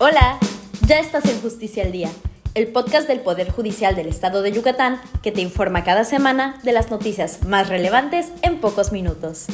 [0.00, 0.38] Hola,
[0.86, 2.08] ya estás en Justicia al Día,
[2.54, 6.70] el podcast del Poder Judicial del Estado de Yucatán que te informa cada semana de
[6.70, 9.46] las noticias más relevantes en pocos minutos.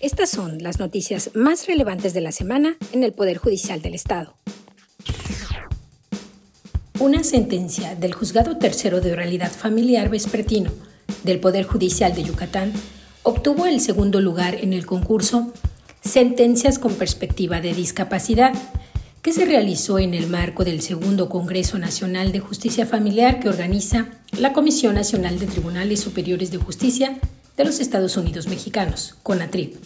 [0.00, 4.34] Estas son las noticias más relevantes de la semana en el Poder Judicial del Estado.
[6.98, 10.72] Una sentencia del Juzgado Tercero de Oralidad Familiar Vespertino
[11.22, 12.72] del Poder Judicial de Yucatán
[13.22, 15.52] obtuvo el segundo lugar en el concurso
[16.04, 18.52] Sentencias con Perspectiva de Discapacidad,
[19.22, 24.08] que se realizó en el marco del segundo Congreso Nacional de Justicia Familiar que organiza
[24.38, 27.18] la Comisión Nacional de Tribunales Superiores de Justicia
[27.56, 29.76] de los Estados Unidos Mexicanos, CONATRIP.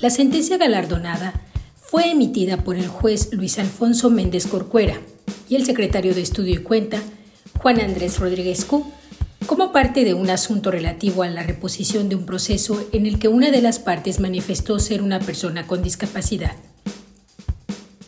[0.00, 1.32] La sentencia galardonada
[1.74, 5.00] fue emitida por el juez Luis Alfonso Méndez Corcuera
[5.48, 7.00] y el secretario de Estudio y Cuenta,
[7.58, 8.84] Juan Andrés Rodríguez Q,
[9.50, 13.26] como parte de un asunto relativo a la reposición de un proceso en el que
[13.26, 16.52] una de las partes manifestó ser una persona con discapacidad.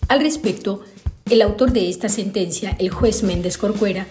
[0.07, 0.85] Al respecto,
[1.29, 4.07] el autor de esta sentencia, el juez Méndez Corcuera,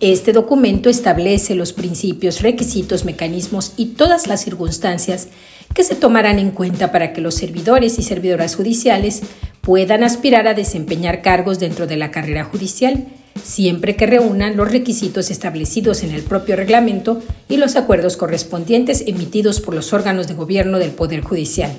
[0.01, 5.27] Este documento establece los principios, requisitos, mecanismos y todas las circunstancias
[5.75, 9.21] que se tomarán en cuenta para que los servidores y servidoras judiciales
[9.61, 13.05] puedan aspirar a desempeñar cargos dentro de la carrera judicial,
[13.43, 19.61] siempre que reúnan los requisitos establecidos en el propio reglamento y los acuerdos correspondientes emitidos
[19.61, 21.73] por los órganos de gobierno del Poder Judicial.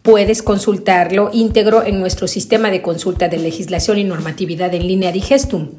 [0.00, 5.72] Puedes consultarlo íntegro en nuestro sistema de consulta de legislación y normatividad en línea Digestum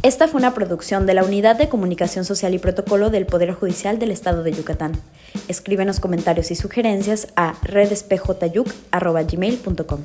[0.02, 4.00] Esta fue una producción de la Unidad de Comunicación Social y Protocolo del Poder Judicial
[4.00, 5.00] del Estado de Yucatán.
[5.46, 10.00] Escríbenos comentarios y sugerencias a redespejotayuc.gmail.com.